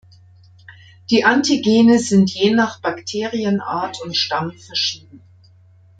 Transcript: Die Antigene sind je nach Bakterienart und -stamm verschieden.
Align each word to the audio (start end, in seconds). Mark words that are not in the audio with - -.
Die 1.11 1.23
Antigene 1.25 1.99
sind 1.99 2.31
je 2.33 2.49
nach 2.55 2.79
Bakterienart 2.81 4.01
und 4.01 4.15
-stamm 4.17 4.51
verschieden. 4.59 5.21